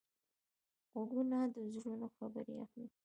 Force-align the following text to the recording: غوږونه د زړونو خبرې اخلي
غوږونه 0.91 1.37
د 1.53 1.55
زړونو 1.75 2.07
خبرې 2.15 2.53
اخلي 2.63 2.87